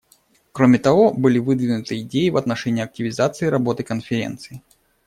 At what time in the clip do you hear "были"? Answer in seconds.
1.13-1.37